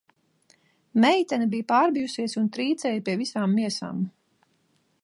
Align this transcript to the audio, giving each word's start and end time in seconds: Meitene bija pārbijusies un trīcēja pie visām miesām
Meitene 1.03 1.47
bija 1.51 1.67
pārbijusies 1.73 2.35
un 2.43 2.49
trīcēja 2.57 3.05
pie 3.11 3.17
visām 3.23 3.55
miesām 3.61 4.03